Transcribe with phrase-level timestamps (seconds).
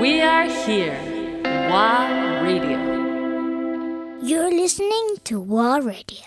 [0.00, 0.96] We are here.
[1.44, 2.78] WA Radio.
[4.22, 6.24] You're listening to War Radio.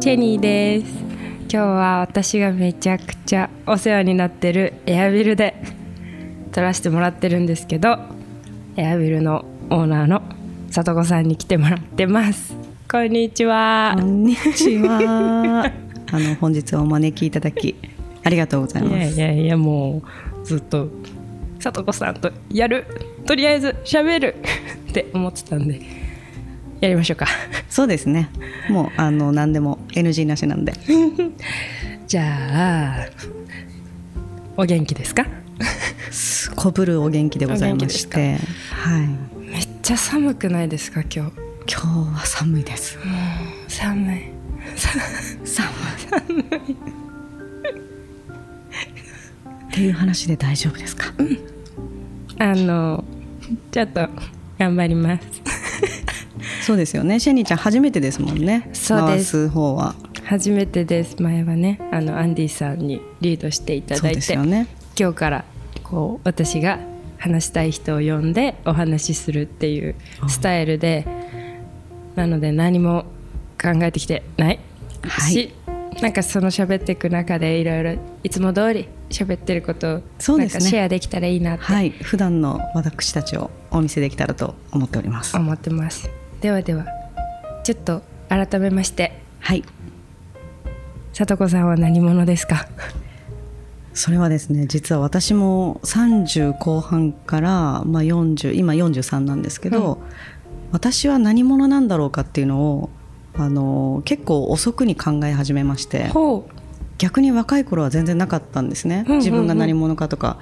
[0.00, 0.92] チェニーです
[1.42, 5.54] 今日は私がめちゃくちゃお世話になってるエアビルで
[6.52, 7.98] 撮らせてもらってるんですけど
[8.76, 10.22] エアビルのオーナーの
[10.70, 12.63] 里子さんに来てもらってます
[12.94, 15.64] こんにちはこんにちは。
[16.12, 17.74] あの本日はお招きいただき
[18.22, 19.18] ありがとうございいます。
[19.18, 20.00] やいやいやも
[20.40, 20.88] うずっと
[21.58, 22.86] 里子さんとやる
[23.26, 24.36] とりあえず喋る
[24.90, 25.80] って思ってたんで
[26.80, 27.26] やりましょうか
[27.68, 28.28] そうですね。
[28.70, 30.72] もうあの何でも NG なしなんで。
[32.06, 33.06] じゃあ
[34.56, 35.26] お元気ですか？
[36.12, 38.38] すこぶるお元気でございまして、
[38.70, 39.08] はい。
[39.50, 41.43] めっちゃ寒くないですか今日？
[41.66, 41.86] 今日
[42.18, 42.98] は寒いです。
[43.68, 44.30] 寒い
[44.76, 45.70] 寒
[46.40, 46.72] い。
[49.62, 51.12] っていう話で大丈夫ですか？
[52.38, 53.02] あの
[53.70, 54.08] ちょっと
[54.58, 55.26] 頑張ります
[56.62, 57.18] そうですよね。
[57.18, 58.70] シェニーちゃん初めてですもんね。
[58.72, 59.94] そうです回す方は。
[60.24, 64.66] 初めてです前はねあのアンディさんにリードしていただいて、ね。
[64.98, 65.44] 今日から
[65.82, 66.78] こう私が
[67.18, 69.94] 話したい人を呼んでお話しするっていう
[70.28, 71.06] スタイルで
[72.14, 73.04] なので何も
[73.60, 74.60] 考えてきてない。
[75.30, 75.52] し、
[76.00, 80.64] なんかその喋っていく中でいろいろいつも通り喋ってることをなんそうですね。
[80.64, 81.64] かシェアできたらいいなって。
[81.64, 81.90] はい。
[81.90, 85.36] 普段の私たちをお見せできたらと思っております。
[85.36, 86.10] 思ってます。
[86.40, 86.86] ではでは
[87.62, 89.20] ちょっと改めまして。
[89.40, 89.64] はい。
[91.12, 92.66] さ子さんは何者ですか？
[93.92, 100.02] それはですね実は私も30後半から、まあ、40今43なんですけど、
[100.74, 102.90] 私は何者なんだろうかっていうのを
[103.36, 106.48] あの結構遅くに考え始めましてほ
[106.98, 110.38] 逆に若い頃は全然なかったんですね、自分が何者かとか。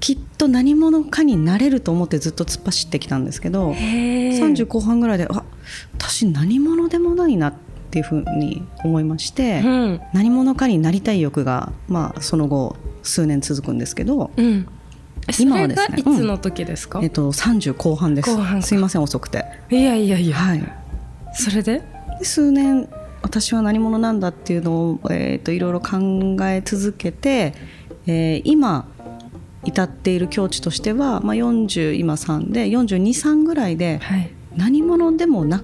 [0.00, 4.38] きっと何者かになれると思ってずっと突っ走ってきたんですけどうへー。
[4.38, 5.42] 30後半ぐらいであ
[5.94, 7.54] 私何者でもないなっ
[7.90, 9.60] ていうふうに思いまして。
[9.64, 10.00] うん。
[10.12, 14.68] 何者かになりたい欲が、まあ、その後数年続くんですけど、うん
[15.38, 18.30] 今はですねがいつの時ですか、えっと、30後半です。
[18.30, 18.66] 後半か。
[18.66, 20.72] すいません遅くて、いやいやいや、はい、
[21.34, 21.82] それで？
[22.18, 22.88] で数年
[23.22, 25.98] 私は何者なんだっていうのを、えっといろいろ考
[26.42, 27.54] え続けて、
[28.06, 28.86] えー今
[29.64, 34.30] 至っている境地としては、まあ、40今3で423ぐらいではい。
[34.56, 35.62] 何者でもな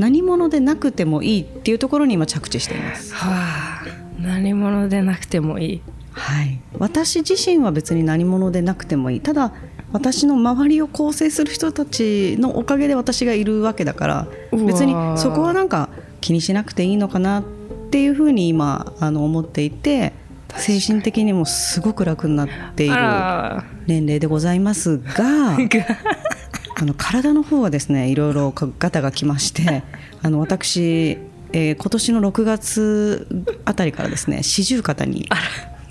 [0.00, 3.14] 何者でなくてもいいっていうところに今着地しています。
[3.14, 3.84] はあ。
[4.18, 9.20] 何者でなくてもいいはい、私自身は別に何者でなくてもいい。
[9.20, 9.52] ただ
[9.92, 15.90] 私の周りを構成する人たちのおかげで私がいるわけだから別にそこはなんか
[16.20, 17.44] 気にしなくていいのかなっ
[17.90, 20.14] ていうふうに今あの思っていて
[20.56, 25.56] 精神的にもすごく楽になっているあ年齢でございますが
[26.76, 29.82] あの体の方はですねいろいろガタがきまして
[30.22, 31.18] あの私、
[31.52, 35.28] えー今年の6月あたりからですね四十肩に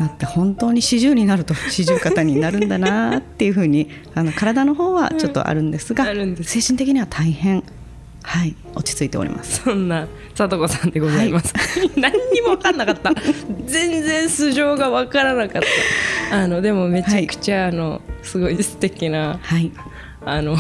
[0.02, 6.44] なって本当に四十になると 四十肩になるんだなっていうふうにあの体の方はちょっとあるんですが、うんす。
[6.44, 7.64] 精神的には大変。
[8.24, 8.56] はい。
[8.76, 9.64] 落ち着いております。
[9.64, 11.54] そんな里子さんでございます、
[11.98, 13.14] 何にも分かんなかった。
[13.66, 15.62] 全然素性が分からなかっ
[16.30, 16.38] た。
[16.38, 19.72] あのでもめちゃくちゃ、あのすごい素敵なはい。
[20.24, 20.56] あの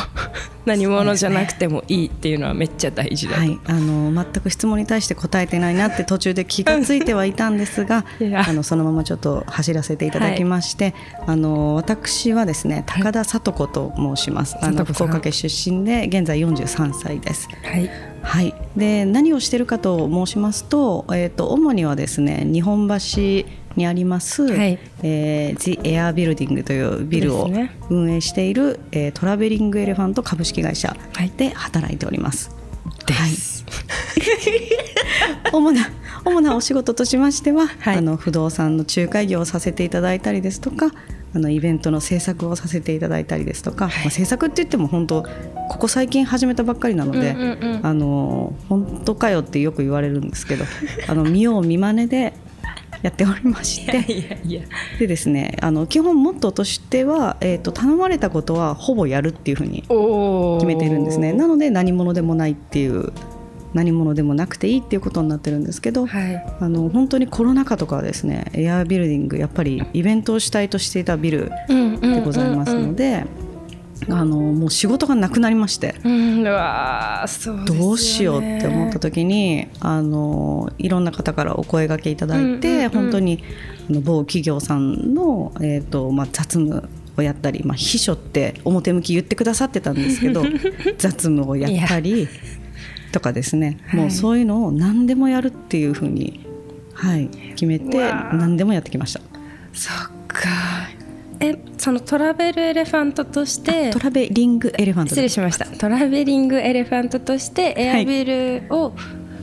[0.65, 8.05] 何者じゃなくてもいいっていうのはめっちゃ大事だと、はい、あの全く質問に対して答えてないなって途中で気がついてはいたんですが
[8.47, 10.93] あのそのままちょっと走らせていただきまして、
[11.25, 15.07] あの私はですね高田聡子と申します、あの聡子さん。
[15.07, 17.47] 福岡県出身で現在43歳です。
[17.63, 17.89] はい。
[18.21, 23.45] はい、で何をしてるかと申しますと,、えー、と主にはですね日本橋
[23.75, 24.79] にあります、はい。
[25.01, 27.49] えー、The Air Building というビルを
[27.89, 31.31] 運営している、えートラベリングエレファント株式会社はい。
[31.37, 32.51] で働いております。
[33.05, 33.65] です、
[35.51, 35.89] 主な
[36.23, 37.97] 主なお仕事としましては、はい。
[37.97, 40.91] あの不動産の仲介業をさせていただいたりですとか
[41.33, 45.23] あのイベントの制作をさせていただいたりですとか、まあ、制作って言っても本当
[45.69, 47.85] ここ最近始めたばっかりなので、うんうんうん。
[47.85, 50.65] あの本当かよってよく言われるんですけど
[51.07, 52.33] あの見よう見まねで
[53.01, 54.61] やっておりましいてやいやいや。
[54.99, 61.33] でですねあの基本モットーとしては、えー、と頼まれたことはほぼやるっていうふうにお決めているんですね。
[61.33, 63.11] なので何者でもないっていう
[63.73, 66.35] 何者でもなくていいっていうことになってるんですけど、はい。
[66.59, 73.25] あの本当にコロナ禍とかはですねエアービルディングやっぱりイベントを主体としていたビルでございますので、
[74.09, 75.95] あのもう仕事がなくなりまして。
[76.03, 77.65] うんうわーそうね。
[77.65, 82.89] どうしようって思った時にあのいろんな方からお声掛けいただいて、うんうんうん。
[82.89, 83.43] 本当に
[83.89, 90.43] あの某企業さんの、えーとまあ、雑務をやったり、まあ、秘書って表向き言ってくださってたんですけど
[90.97, 92.27] 雑務をやったり
[93.11, 96.45] とかですねもうそういうのを何でもやるっていうふうに、
[96.93, 99.21] はい、決めて何でもやってきました。
[99.73, 99.95] そっ
[100.27, 100.49] か。
[101.39, 105.65] えそのトラベルエレファントとしてトラベリングエレファント失礼しました。
[105.65, 108.93] トラベリングエレファントとしてエアビルを、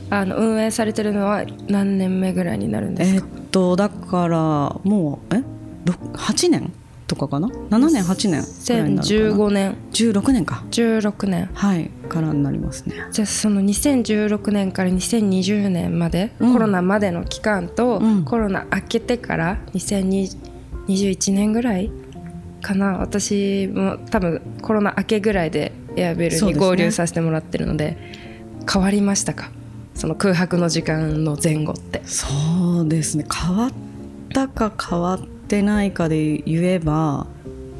[0.09, 4.37] あの運営されてるのは何年目ぐらいになるんですか、えーっとだから
[4.83, 5.43] もうえ？
[5.85, 6.73] ろ8年？
[7.09, 9.75] とかかな？7年8年くらいになるかな？2015年。
[9.91, 10.63] 16年か。
[10.71, 11.49] 16年。
[11.53, 12.95] はいからになりますね。
[13.11, 16.53] じゃあその2016年から2020年まで、うん。
[16.53, 18.23] コロナまでの期間と、うん。
[18.23, 21.91] コロナ明けてから2021年ぐらい
[22.61, 22.99] かな。
[22.99, 27.97] 私も多分コロナ明けぐらいでエアベルに合流させてもらってるので
[28.71, 29.51] 変わりましたか？
[29.95, 32.01] その空白の時間の前後って。
[32.05, 33.25] そうですね。
[33.29, 33.71] 変わっ
[34.33, 35.19] たか変わっ
[35.49, 37.27] てないかで言えば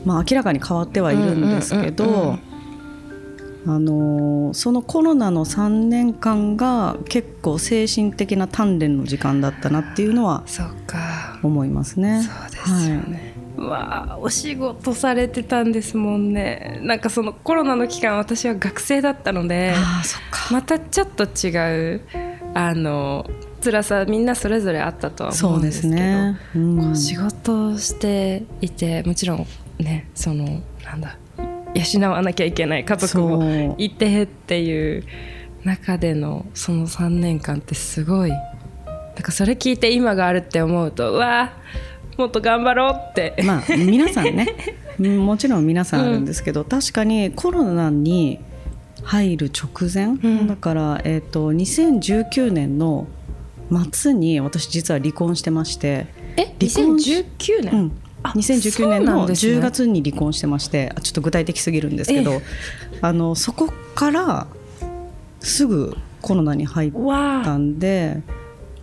[0.05, 2.39] まあ明らかに変わってはいるんですけど、うんうんうんうん
[3.67, 11.37] あのーそのコロナの3年間が結構精神的な鍛錬の時間だったなっていうのはそうか。
[11.43, 12.23] 思いますね。
[12.23, 16.79] そうですよね、うわあお仕事されてたんですもんね。
[16.81, 20.53] なんかそのコロナの期間私は学生だったのでああそっか。
[20.53, 22.01] またちょっと違う
[22.55, 26.39] あの辛さみんなそれぞれあったとは思そうんですけどすね。
[26.55, 26.95] うん。
[26.95, 29.47] 仕事をしていてもちろん
[29.77, 31.17] ねそのなんだ
[31.73, 33.75] 養わなきゃいけない家族そもう。
[33.77, 35.03] いてっていう
[35.63, 41.53] 中でのその3年間ってすごいなんかそれ聞いて今があるって思うとうわ
[42.19, 44.47] もっと頑張ろうって、まあ皆さんね。
[44.99, 48.39] う んもちろん皆さんあるんですけど、確かにコロナに
[49.03, 50.47] 入る直前、ん。
[50.47, 53.07] だから、えー、と2019年の
[53.91, 56.07] 末に私実は離婚してまして、
[56.37, 57.91] え離婚し2019年、うん、
[58.23, 59.57] あ2019年のですね。
[59.57, 62.41] 10月に離婚してましてあちょっと具体的すぎるんですけど、え
[63.01, 64.47] あのそこから
[65.39, 68.21] すぐコロナに入ったんで、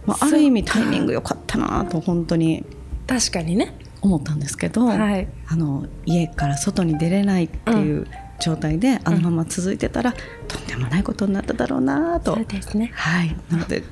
[0.06, 2.64] まあ、ある意味タイミング良かったなと本当に
[3.06, 3.74] 確かにね。
[4.02, 5.28] 思ったんですけど、はい。
[5.48, 8.06] あの家から外に出れないっていう
[8.40, 10.14] 状態で、あのまま続いてたら、
[10.48, 12.90] とんでもないことになっただろうなと、そうですね。
[12.94, 13.82] はい、なので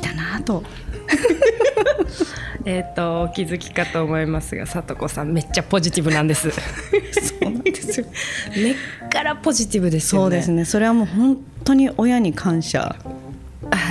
[0.00, 0.62] ーだなと。
[2.66, 6.50] えっ、とお気づきかと思いますがさとこさんめっちゃポジティブなんです。
[6.50, 6.58] そ
[7.42, 8.06] うなんですよ。
[8.56, 8.74] 根っ
[9.10, 10.24] からポジティブですよね。
[10.24, 10.64] そうですね。
[10.64, 12.96] それはもう本当に親に感謝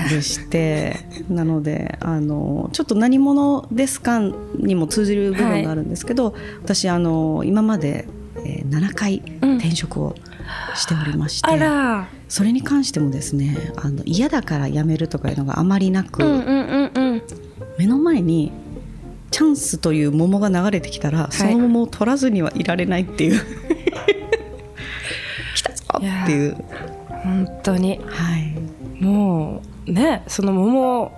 [0.10, 0.98] でして
[1.30, 4.20] なのであのちょっと何者ですか
[4.58, 6.34] にも通じる部分があるんですけど、
[6.64, 8.08] 私あの今まで、
[8.38, 10.16] えー7回うん転職を
[10.76, 16.52] しておりまして、あらそれに関してもですねあの嫌だから辞めるとかいうのがあまりなく、うんうんう
[16.86, 17.22] んうん。
[17.78, 18.52] 目の前に
[19.30, 23.40] チャンスという桃が流れてきたら、その桃を取らずにはいられないっていう。
[25.54, 26.58] 来たぞっていう。
[27.08, 28.00] 本当に。
[28.04, 28.56] はい。
[29.00, 31.12] もうねその桃を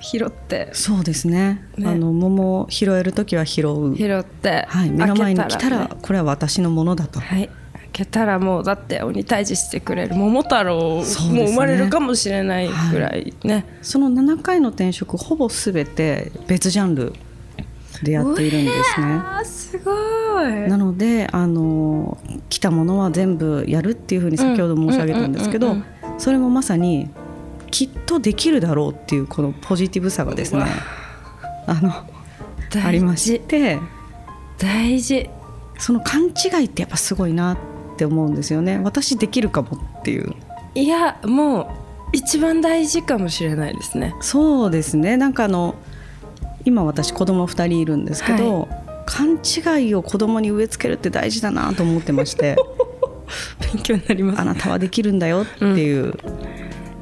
[0.00, 0.68] 拾って。
[0.74, 1.64] そうですね。
[1.76, 1.88] ね。
[1.88, 5.88] あの桃を拾える時は拾う、拾って、はい、目の前に来たらね。
[6.00, 7.48] これは私のものだと、はい。
[7.48, 7.61] 開
[7.92, 13.64] けたらもうだって鬼退治してくれる桃太郎もう生まれるかもしれないぐらいね。
[13.82, 17.12] その7回の転職ほぼ全て別ジャンル
[18.02, 19.20] でやっているんですね。
[19.44, 19.92] すご
[20.42, 20.68] い。
[20.68, 22.18] なのであの
[22.48, 25.76] 来たものは全部やるっていうふうに先ほど申し上げたんですけど
[26.18, 27.10] それもまさに
[27.70, 30.64] きっとできるだろうっていうこのポジティブさがですね
[31.66, 31.92] あの
[32.84, 33.78] ありまして。
[34.58, 35.28] 大事。
[35.78, 37.71] その勘違いってやっぱすごいなって
[38.04, 38.80] 思うんですよね。
[38.82, 40.34] 私できるかもっていう。
[40.74, 41.66] いやもう
[42.12, 44.14] 一番大事かもしれないですね。
[44.20, 45.16] そうですね。
[45.16, 45.74] なんかあの
[46.64, 48.68] 今私子供2人いるんですけど、
[49.06, 52.56] 勘違いを子供に植え付けるって大事だなと思ってまして。
[53.72, 54.40] 勉強になります。
[54.40, 56.12] あなたはできるんだよっていう、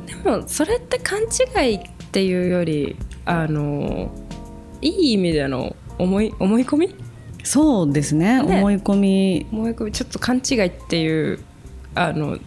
[0.06, 1.80] でもそれって勘違いっ
[2.12, 4.10] ていうよりあの
[4.80, 6.94] いい意味での思い思い込み
[7.44, 8.42] そうですね。
[8.42, 8.58] ね。
[8.58, 9.46] 思い込み。
[9.52, 11.40] 思い込みちょっと勘違いっていう
[11.94, 12.38] あの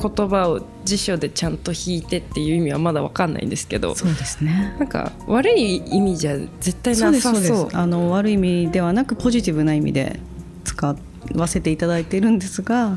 [0.00, 4.74] 言葉を辞書でちゃんと引いてっていう意味はまだわかんないんですけどそうですね。
[4.78, 7.68] なんか悪い意味じゃ絶対なさそう。
[7.72, 10.18] あの悪い意味ではなくポジティブな意味で
[10.64, 10.96] 使
[11.34, 12.96] わせていただいているんですが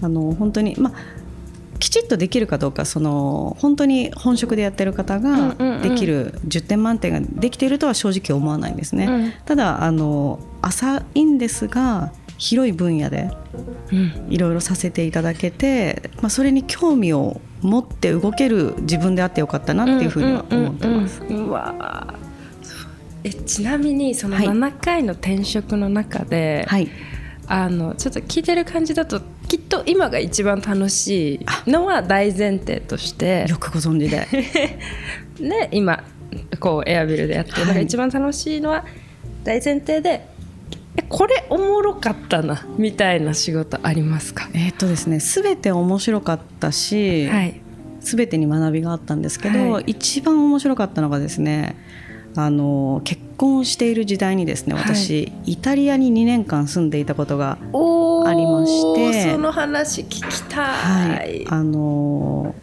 [0.00, 0.92] あの本当にまあ
[1.78, 5.82] きちっとできるかどうかその本当に本職でやってる方がうんうんうん。
[5.82, 9.32] できる10点満点ができているとは正直思わないんですね、うん。
[9.44, 13.30] ただあの浅いんですが広い分野で
[13.92, 14.26] うん。
[14.28, 21.22] いろいろさせていただけて、まあ、それに興味を持って動ける自分であってよかったなっていうふうには思ってます。
[21.22, 22.26] うわー。
[23.24, 24.46] えちなみにそのはい。
[24.46, 26.88] 7回の転職の中で、はい、
[27.46, 34.26] あのちょっと聞いてる感じだときっと今が一番楽しいのは大前提としてよくご存知で。
[35.40, 36.02] ね今
[36.60, 37.84] こうエアビルでやってるのがはい。
[37.84, 38.84] 一番楽しいのは
[39.44, 40.35] 大前提で、え
[41.08, 44.48] これおもろかったなみたいな仕事ありますか？
[44.54, 47.60] えーっとですね全て面白かったし、はい。
[48.00, 49.84] 全てに学びがあったんですけど、はい。
[49.88, 51.76] 一番面白かったのがですね
[52.36, 57.56] あの結婚している時代にですね私、イタリアに2年間住んでいたことがあ
[58.32, 61.42] りましてその話聞きたはい。
[61.42, 62.54] い、あの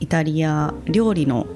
[0.00, 1.46] イタリア料理の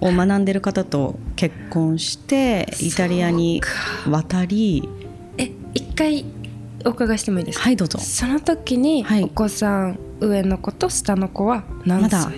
[0.00, 3.60] を学んでる方と結婚してイタリアに
[4.08, 5.01] 渡りえ
[5.74, 6.24] 一回
[6.84, 7.98] お伺いしてもいいですか、はいどうぞ。
[7.98, 9.24] その時にはい。
[9.24, 12.30] お子さん、上の子と下の子はま何歳、だ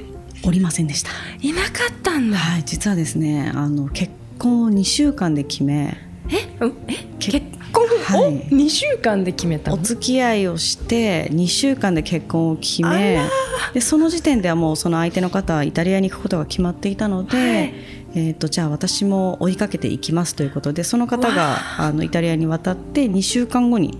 [0.46, 1.10] おりませんでした。
[1.40, 5.96] いなかったんだ、はい実はですねあの結婚を2週間で決め
[6.28, 6.56] え？
[6.60, 6.74] うん？
[6.88, 6.94] え？
[7.18, 7.88] け結婚を？
[7.88, 8.42] はい。
[8.48, 9.78] 2週間で決めたの？
[9.78, 13.26] お付き合いをして2週間で結婚を決め
[13.72, 17.74] でその時点ではもうその相手の方はイタリアに行くことが決まっていたので、はい
[18.16, 23.98] えー、とじゃあ私も追いかけていきますということでその方があのイタリアに渡って2週間後に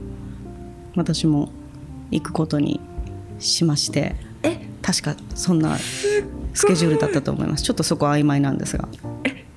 [0.95, 1.51] 私も
[2.11, 2.81] 行くことに
[3.41, 4.61] しましてえ？
[4.83, 7.65] 確かそんなスケジュールだったと思います。
[7.65, 8.89] ちょっとそこは曖昧なんですが。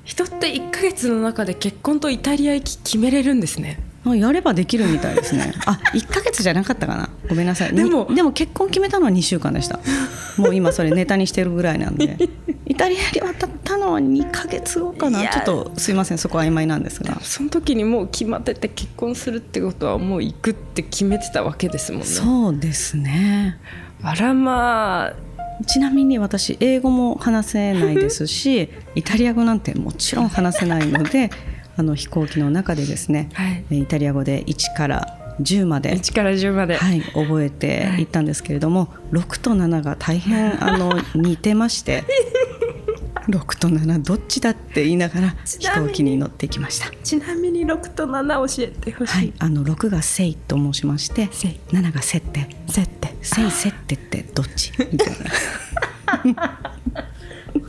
[0.04, 3.78] 人って1ヶ月の中で結婚とイタリア行き決めれるんですね。
[3.78, 5.54] あやればできるみたいですね。
[5.66, 7.10] あ1ヶ月じゃなかったかな。
[7.28, 7.74] ごめんなさい。
[7.74, 9.80] でもにでも結婚決めたのは2週間でした。
[10.38, 12.18] もう今それネタにしてるぐらいなんで。
[12.66, 15.28] イタリアに渡ったのは2ヶ月後かな。
[15.28, 16.18] ちょっとすいません。
[16.18, 17.20] そこは曖昧なんですが。
[17.22, 22.08] その時にもう決まってて結婚するってことはもう行くって決めてたわけですもんね。
[22.08, 23.58] そうですね。
[24.02, 25.28] あらまあ。
[25.66, 31.32] ちなみに私英語も話せないですしイタリア語なんてもちろん話せないので
[31.78, 33.82] あの飛行機の中でですね、はい。
[33.82, 35.94] イタリア語で1から10まで。
[35.96, 38.04] 1から10まで、はい、覚えてい。
[38.04, 42.04] ったんですけれども、6と7が大変あの似てまして
[43.30, 46.90] 6と7どっちだって言いながら飛行機に乗ってきました。
[47.04, 51.60] ちなみに6と7教えてほしい、はい、あの6が「せい」と申しましてせい。
[51.70, 55.14] 7が「せって」「せって」「せいせって」ってどっちみたい
[56.34, 56.62] な。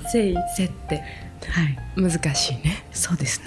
[0.10, 1.02] せいせって。
[1.48, 1.78] はい。
[1.96, 2.84] 難しいね。
[2.92, 3.46] そうですね